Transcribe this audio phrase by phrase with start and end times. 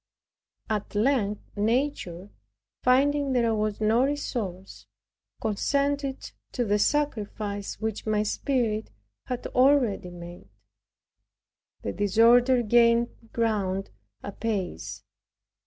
[0.67, 2.31] At length, nature
[2.81, 4.87] finding there was no resource,
[5.39, 8.89] consented to the sacrifice which my spirit
[9.27, 10.49] had already made.
[11.83, 13.91] The disorder gained ground
[14.23, 15.03] apace.